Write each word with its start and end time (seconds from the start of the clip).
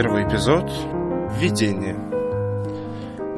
Первый 0.00 0.22
эпизод 0.22 0.70
Введение. 1.40 1.96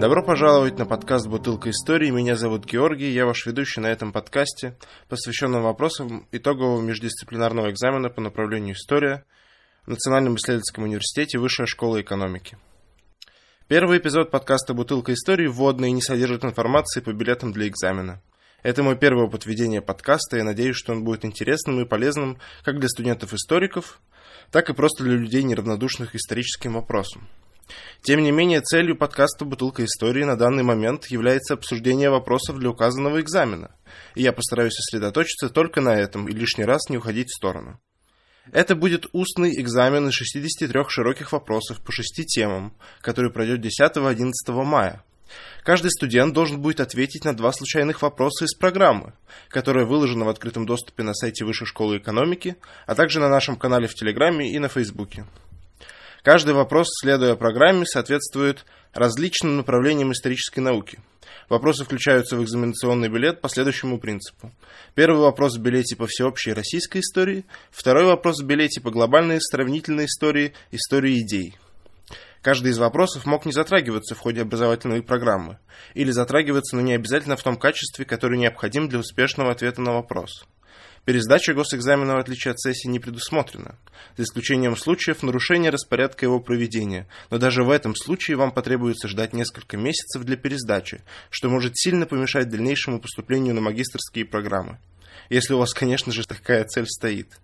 Добро 0.00 0.24
пожаловать 0.24 0.76
на 0.76 0.86
подкаст 0.86 1.28
«Бутылка 1.28 1.70
истории». 1.70 2.10
Меня 2.10 2.34
зовут 2.34 2.64
Георгий, 2.64 3.12
я 3.12 3.26
ваш 3.26 3.46
ведущий 3.46 3.80
на 3.80 3.86
этом 3.86 4.10
подкасте, 4.10 4.76
посвященном 5.08 5.62
вопросам 5.62 6.26
итогового 6.32 6.82
междисциплинарного 6.82 7.70
экзамена 7.70 8.10
по 8.10 8.20
направлению 8.20 8.74
история 8.74 9.24
в 9.86 9.90
Национальном 9.90 10.34
исследовательском 10.34 10.82
университете 10.82 11.38
Высшая 11.38 11.66
школа 11.66 12.00
экономики. 12.00 12.58
Первый 13.68 13.98
эпизод 13.98 14.32
подкаста 14.32 14.74
«Бутылка 14.74 15.14
истории» 15.14 15.46
вводный 15.46 15.90
и 15.90 15.92
не 15.92 16.02
содержит 16.02 16.44
информации 16.44 17.00
по 17.00 17.12
билетам 17.12 17.52
для 17.52 17.68
экзамена. 17.68 18.20
Это 18.64 18.82
мой 18.82 18.96
первый 18.96 19.26
опыт 19.26 19.46
ведения 19.46 19.80
подкаста, 19.80 20.38
и 20.38 20.42
надеюсь, 20.42 20.74
что 20.74 20.90
он 20.90 21.04
будет 21.04 21.24
интересным 21.24 21.80
и 21.80 21.84
полезным 21.84 22.38
как 22.64 22.80
для 22.80 22.88
студентов-историков, 22.88 24.00
так 24.50 24.70
и 24.70 24.74
просто 24.74 25.04
для 25.04 25.14
людей, 25.14 25.42
неравнодушных 25.42 26.12
к 26.12 26.14
историческим 26.14 26.74
вопросам. 26.74 27.28
Тем 28.02 28.22
не 28.22 28.30
менее, 28.30 28.60
целью 28.60 28.96
подкаста 28.96 29.44
«Бутылка 29.44 29.84
истории» 29.84 30.24
на 30.24 30.36
данный 30.36 30.62
момент 30.62 31.06
является 31.06 31.54
обсуждение 31.54 32.10
вопросов 32.10 32.58
для 32.58 32.70
указанного 32.70 33.20
экзамена, 33.20 33.74
и 34.14 34.22
я 34.22 34.32
постараюсь 34.32 34.74
сосредоточиться 34.74 35.50
только 35.50 35.80
на 35.80 35.94
этом 35.94 36.28
и 36.28 36.32
лишний 36.32 36.64
раз 36.64 36.88
не 36.88 36.96
уходить 36.96 37.28
в 37.28 37.36
сторону. 37.36 37.80
Это 38.52 38.74
будет 38.74 39.06
устный 39.12 39.60
экзамен 39.60 40.08
из 40.08 40.14
63 40.14 40.84
широких 40.88 41.32
вопросов 41.32 41.82
по 41.84 41.92
шести 41.92 42.24
темам, 42.24 42.74
который 43.02 43.30
пройдет 43.30 43.60
10-11 43.60 44.32
мая. 44.64 45.04
Каждый 45.62 45.90
студент 45.90 46.34
должен 46.34 46.60
будет 46.60 46.80
ответить 46.80 47.24
на 47.24 47.36
два 47.36 47.52
случайных 47.52 48.02
вопроса 48.02 48.44
из 48.44 48.54
программы, 48.54 49.12
которая 49.48 49.84
выложена 49.84 50.24
в 50.24 50.28
открытом 50.28 50.66
доступе 50.66 51.02
на 51.02 51.14
сайте 51.14 51.44
Высшей 51.44 51.66
школы 51.66 51.98
экономики, 51.98 52.56
а 52.86 52.94
также 52.94 53.20
на 53.20 53.28
нашем 53.28 53.56
канале 53.56 53.86
в 53.86 53.94
Телеграме 53.94 54.52
и 54.52 54.58
на 54.58 54.68
Фейсбуке. 54.68 55.26
Каждый 56.22 56.54
вопрос, 56.54 56.88
следуя 57.00 57.36
программе, 57.36 57.86
соответствует 57.86 58.64
различным 58.92 59.56
направлениям 59.56 60.12
исторической 60.12 60.60
науки. 60.60 60.98
Вопросы 61.48 61.84
включаются 61.84 62.36
в 62.36 62.42
экзаменационный 62.42 63.08
билет 63.08 63.40
по 63.40 63.48
следующему 63.48 63.98
принципу. 63.98 64.52
Первый 64.94 65.20
вопрос 65.20 65.56
в 65.56 65.62
билете 65.62 65.96
по 65.96 66.06
всеобщей 66.06 66.52
российской 66.52 67.00
истории, 67.00 67.46
второй 67.70 68.04
вопрос 68.04 68.40
в 68.40 68.44
билете 68.44 68.80
по 68.80 68.90
глобальной 68.90 69.40
сравнительной 69.40 70.04
истории, 70.06 70.52
истории 70.72 71.20
идей. 71.20 71.56
Каждый 72.42 72.70
из 72.70 72.78
вопросов 72.78 73.26
мог 73.26 73.46
не 73.46 73.52
затрагиваться 73.52 74.14
в 74.14 74.18
ходе 74.18 74.42
образовательной 74.42 75.02
программы, 75.02 75.58
или 75.94 76.10
затрагиваться, 76.10 76.76
но 76.76 76.82
не 76.82 76.94
обязательно 76.94 77.36
в 77.36 77.42
том 77.42 77.56
качестве, 77.56 78.04
которое 78.04 78.38
необходим 78.38 78.88
для 78.88 79.00
успешного 79.00 79.50
ответа 79.50 79.80
на 79.80 79.92
вопрос. 79.92 80.46
Пересдача 81.04 81.54
госэкзамена, 81.54 82.16
в 82.16 82.18
отличие 82.18 82.52
от 82.52 82.60
сессии, 82.60 82.86
не 82.86 82.98
предусмотрена, 82.98 83.76
за 84.16 84.24
исключением 84.24 84.76
случаев 84.76 85.22
нарушения 85.22 85.70
распорядка 85.70 86.26
его 86.26 86.38
проведения, 86.38 87.08
но 87.30 87.38
даже 87.38 87.64
в 87.64 87.70
этом 87.70 87.96
случае 87.96 88.36
вам 88.36 88.52
потребуется 88.52 89.08
ждать 89.08 89.32
несколько 89.32 89.78
месяцев 89.78 90.22
для 90.24 90.36
пересдачи, 90.36 91.00
что 91.30 91.48
может 91.48 91.78
сильно 91.78 92.04
помешать 92.04 92.50
дальнейшему 92.50 93.00
поступлению 93.00 93.54
на 93.54 93.62
магистрские 93.62 94.26
программы. 94.26 94.78
Если 95.30 95.54
у 95.54 95.58
вас, 95.58 95.72
конечно 95.72 96.12
же, 96.12 96.26
такая 96.26 96.64
цель 96.64 96.86
стоит. 96.86 97.38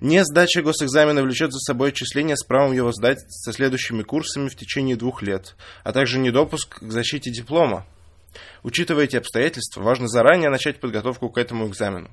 Не 0.00 0.24
сдача 0.24 0.62
госэкзамена 0.62 1.22
влечет 1.22 1.52
за 1.52 1.58
собой 1.58 1.90
отчисление 1.90 2.36
с 2.36 2.44
правом 2.44 2.72
его 2.72 2.92
сдать 2.92 3.18
со 3.28 3.52
следующими 3.52 4.02
курсами 4.02 4.48
в 4.48 4.56
течение 4.56 4.96
двух 4.96 5.22
лет, 5.22 5.56
а 5.82 5.92
также 5.92 6.18
недопуск 6.18 6.80
к 6.80 6.90
защите 6.90 7.30
диплома. 7.30 7.86
Учитывая 8.62 9.04
эти 9.04 9.16
обстоятельства, 9.16 9.82
важно 9.82 10.06
заранее 10.06 10.50
начать 10.50 10.80
подготовку 10.80 11.30
к 11.30 11.38
этому 11.38 11.66
экзамену. 11.68 12.10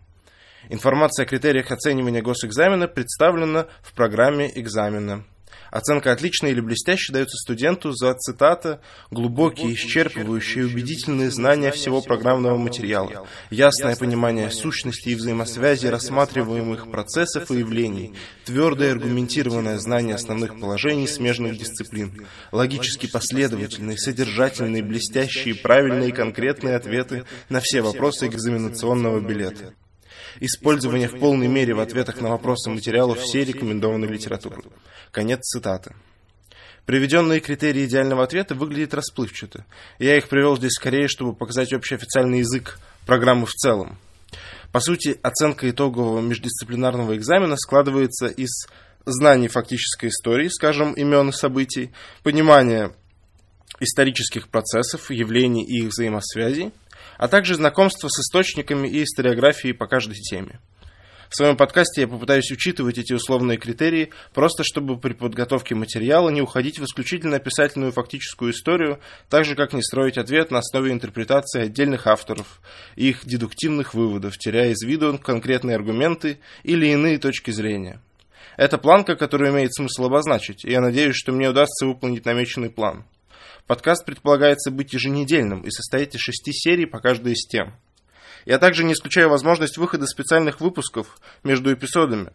Информация 0.70 1.26
о 1.26 1.28
критериях 1.28 1.72
оценивания 1.72 2.24
госэкзамена 2.24 2.88
представлена 2.88 3.68
в 3.84 3.94
программе 3.94 4.52
экзамена. 4.60 5.26
Оценка 5.72 6.12
«отлично» 6.12 6.48
или 6.48 6.60
«блестяще» 6.60 7.12
дается 7.12 7.38
студенту 7.38 7.92
за, 7.92 8.14
цитата, 8.14 8.80
«глубокие, 9.12 9.74
исчерпывающие, 9.74 10.66
убедительные 10.66 11.32
знания 11.32 11.72
всего 11.72 12.02
программного 12.02 12.58
материала, 12.58 13.28
ясное 13.50 13.96
понимание 13.96 14.52
сущности 14.52 15.10
и 15.10 15.16
взаимосвязи 15.16 15.88
рассматриваемых 15.88 16.90
процессов 16.92 17.52
и 17.52 17.60
явлений, 17.60 18.14
твердое 18.46 18.92
аргументированное 18.92 19.80
знание 19.80 20.16
основных 20.16 20.60
положений 20.60 21.08
смежных 21.08 21.58
дисциплин, 21.58 22.26
логически 22.52 23.08
последовательные, 23.08 23.98
содержательные, 23.98 24.84
блестящие, 24.84 25.56
правильные 25.56 26.10
и 26.10 26.14
конкретные 26.14 26.76
ответы 26.76 27.26
на 27.50 27.60
все 27.60 27.82
вопросы 27.82 28.28
экзаменационного 28.28 29.20
билета» 29.20 29.74
использование 30.40 31.08
в 31.08 31.20
полной 31.20 31.48
мере 31.48 31.74
в 31.74 31.80
ответах 31.80 32.22
на 32.22 32.30
вопросы 32.30 32.70
материалов 32.70 33.20
всей 33.20 33.44
рекомендованной 33.44 34.08
литературы. 34.08 34.64
Конец 35.12 35.42
цитаты. 35.42 35.96
Приведенные 36.86 37.40
критерии 37.40 37.86
идеального 37.86 38.24
ответа 38.24 38.54
выглядят 38.54 38.94
расплывчато. 38.94 39.66
Я 39.98 40.18
их 40.18 40.28
привел 40.28 40.56
здесь 40.58 40.74
скорее, 40.74 41.08
чтобы 41.08 41.34
показать 41.34 41.74
общий 41.74 41.96
официальный 41.96 42.40
язык 42.40 42.80
программы 43.08 43.48
в 43.48 43.54
целом. 43.54 43.98
По 44.72 44.80
сути, 44.80 45.18
оценка 45.24 45.70
итогового 45.70 46.22
междисциплинарного 46.22 47.16
экзамена 47.16 47.56
складывается 47.58 48.28
из 48.28 48.68
знаний 49.06 49.48
фактической 49.48 50.10
истории, 50.10 50.48
скажем, 50.50 50.94
имен 50.94 51.30
и 51.30 51.32
событий, 51.32 51.92
понимания 52.24 52.92
исторических 53.80 54.48
процессов, 54.50 55.12
явлений 55.12 55.64
и 55.64 55.84
их 55.84 55.90
взаимосвязей, 55.90 56.72
а 57.18 57.28
также 57.28 57.56
знакомство 57.56 58.08
с 58.08 58.20
источниками 58.20 58.88
и 58.88 59.04
историографией 59.04 59.74
по 59.74 59.88
каждой 59.88 60.16
теме. 60.16 60.60
В 61.30 61.36
своем 61.36 61.58
подкасте 61.58 62.02
я 62.02 62.08
попытаюсь 62.08 62.52
учитывать 62.52 62.98
эти 62.98 63.14
условные 63.14 63.58
критерии, 63.58 64.12
просто 64.34 64.64
чтобы 64.64 64.98
при 64.98 65.14
подготовке 65.14 65.76
материала 65.76 66.30
не 66.30 66.42
уходить 66.42 66.80
в 66.80 66.86
исключительно 66.86 67.38
описательную 67.38 67.92
фактическую 67.92 68.52
историю, 68.52 69.00
так 69.30 69.44
же 69.46 69.56
как 69.56 69.74
не 69.74 69.82
строить 69.82 70.18
ответ 70.18 70.52
на 70.52 70.60
основе 70.60 70.92
интерпретации 70.92 71.64
отдельных 71.64 72.08
авторов 72.08 72.62
и 72.96 73.10
их 73.10 73.26
дедуктивных 73.26 73.94
выводов, 73.94 74.38
теряя 74.38 74.72
из 74.72 74.82
виду 74.84 75.18
конкретные 75.18 75.76
аргументы 75.76 76.40
или 76.64 76.88
иные 76.88 77.18
точки 77.18 77.52
зрения. 77.52 78.00
Это 78.56 78.78
планка, 78.78 79.16
которую 79.16 79.52
имеет 79.52 79.74
смысл 79.74 80.06
обозначить, 80.06 80.64
и 80.64 80.72
я 80.72 80.80
надеюсь, 80.80 81.16
что 81.16 81.32
мне 81.34 81.50
удастся 81.50 81.86
выполнить 81.86 82.26
намеченный 82.26 82.70
план. 82.70 83.04
Подкаст 83.68 84.06
предполагается 84.06 84.72
быть 84.72 84.94
еженедельным 84.94 85.62
и 85.62 85.72
состоит 85.72 86.14
из 86.14 86.22
шести 86.22 86.52
серий 86.54 86.86
по 86.86 87.00
каждой 87.00 87.34
из 87.34 87.48
тем. 87.48 87.74
Я 88.46 88.60
также 88.60 88.84
не 88.84 88.94
исключаю 88.94 89.30
возможность 89.30 89.78
выхода 89.78 90.06
специальных 90.06 90.62
выпусков 90.62 91.18
между 91.44 91.74
эпизодами, 91.74 92.32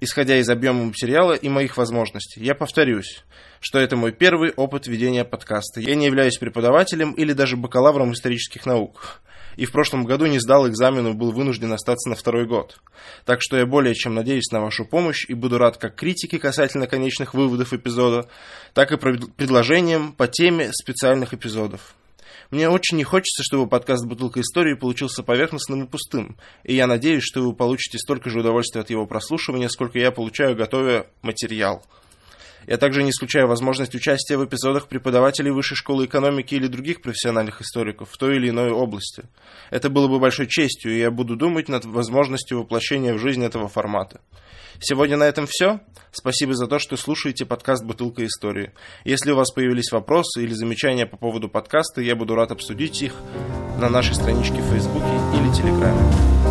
исходя 0.00 0.38
из 0.38 0.48
объема 0.48 0.84
материала 0.84 1.34
и 1.34 1.48
моих 1.48 1.76
возможностей. 1.76 2.42
Я 2.42 2.54
повторюсь, 2.54 3.24
что 3.60 3.78
это 3.78 3.96
мой 3.96 4.12
первый 4.12 4.52
опыт 4.52 4.86
ведения 4.86 5.24
подкаста. 5.24 5.80
Я 5.80 5.94
не 5.94 6.06
являюсь 6.06 6.38
преподавателем 6.38 7.12
или 7.12 7.34
даже 7.34 7.56
бакалавром 7.56 8.12
исторических 8.12 8.64
наук 8.64 9.20
и 9.56 9.64
в 9.66 9.72
прошлом 9.72 10.04
году 10.04 10.26
не 10.26 10.38
сдал 10.38 10.68
экзамен 10.68 11.08
и 11.08 11.12
был 11.12 11.32
вынужден 11.32 11.72
остаться 11.72 12.08
на 12.08 12.16
второй 12.16 12.46
год. 12.46 12.78
Так 13.24 13.40
что 13.42 13.56
я 13.56 13.66
более 13.66 13.94
чем 13.94 14.14
надеюсь 14.14 14.50
на 14.50 14.60
вашу 14.60 14.84
помощь 14.84 15.24
и 15.28 15.34
буду 15.34 15.58
рад 15.58 15.76
как 15.76 15.94
критике 15.94 16.38
касательно 16.38 16.86
конечных 16.86 17.34
выводов 17.34 17.72
эпизода, 17.72 18.28
так 18.72 18.92
и 18.92 18.96
предложениям 18.96 20.12
по 20.12 20.26
теме 20.26 20.70
специальных 20.72 21.34
эпизодов. 21.34 21.94
Мне 22.50 22.68
очень 22.68 22.98
не 22.98 23.04
хочется, 23.04 23.42
чтобы 23.42 23.68
подкаст 23.68 24.06
«Бутылка 24.06 24.40
истории» 24.40 24.74
получился 24.74 25.22
поверхностным 25.22 25.84
и 25.84 25.88
пустым, 25.88 26.36
и 26.62 26.74
я 26.74 26.86
надеюсь, 26.86 27.24
что 27.24 27.42
вы 27.42 27.54
получите 27.54 27.98
столько 27.98 28.30
же 28.30 28.40
удовольствия 28.40 28.82
от 28.82 28.90
его 28.90 29.06
прослушивания, 29.06 29.68
сколько 29.68 29.98
я 29.98 30.12
получаю, 30.12 30.54
готовя 30.54 31.06
материал. 31.22 31.84
Я 32.66 32.78
также 32.78 33.02
не 33.02 33.10
исключаю 33.10 33.46
возможность 33.46 33.94
участия 33.94 34.36
в 34.36 34.44
эпизодах 34.44 34.88
преподавателей 34.88 35.50
Высшей 35.50 35.76
школы 35.76 36.06
экономики 36.06 36.54
или 36.54 36.66
других 36.66 37.02
профессиональных 37.02 37.60
историков 37.60 38.10
в 38.10 38.16
той 38.16 38.36
или 38.36 38.48
иной 38.48 38.70
области. 38.70 39.24
Это 39.70 39.90
было 39.90 40.08
бы 40.08 40.18
большой 40.18 40.46
честью, 40.46 40.94
и 40.94 41.00
я 41.00 41.10
буду 41.10 41.36
думать 41.36 41.68
над 41.68 41.84
возможностью 41.84 42.60
воплощения 42.60 43.14
в 43.14 43.18
жизнь 43.18 43.44
этого 43.44 43.68
формата. 43.68 44.20
Сегодня 44.80 45.16
на 45.16 45.24
этом 45.24 45.46
все. 45.46 45.80
Спасибо 46.10 46.54
за 46.54 46.66
то, 46.66 46.78
что 46.78 46.96
слушаете 46.96 47.46
подкаст 47.46 47.84
«Бутылка 47.84 48.24
истории». 48.24 48.72
Если 49.04 49.30
у 49.30 49.36
вас 49.36 49.50
появились 49.52 49.92
вопросы 49.92 50.42
или 50.42 50.52
замечания 50.52 51.06
по 51.06 51.16
поводу 51.16 51.48
подкаста, 51.48 52.00
я 52.00 52.16
буду 52.16 52.34
рад 52.34 52.50
обсудить 52.50 53.02
их 53.02 53.14
на 53.78 53.88
нашей 53.88 54.14
страничке 54.14 54.60
в 54.60 54.70
Фейсбуке 54.70 55.06
или 55.34 55.52
Телеграме. 55.54 56.43